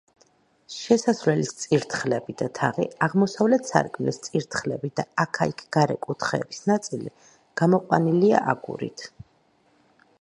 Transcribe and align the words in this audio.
შესასვლელის 0.75 1.51
წირთხლები 1.63 2.35
და 2.39 2.47
თაღი, 2.59 2.87
აღმოსავლეთ 3.07 3.69
სარკმლის 3.73 4.19
წირთხლები 4.29 4.91
და 5.01 5.07
აქა-იქ 5.25 5.63
გარე 5.77 5.99
კუთხეების 6.07 6.65
ნაწილი 6.73 7.15
გამოყვანილია 7.63 8.43
აგურით. 8.57 9.09